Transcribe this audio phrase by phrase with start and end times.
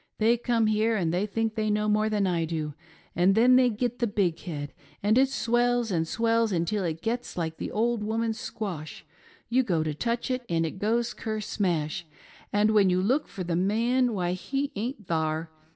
[0.19, 2.73] Tliey come here and fhey think they know more than I do,
[3.15, 7.37] and then they git the big head, and it swells and swells until it gits
[7.37, 9.05] like the old woman's squash—
[9.47, 12.07] you go tio touch it and it goes ker smash;
[12.51, 15.51] and when you look for the man, why he aint thar.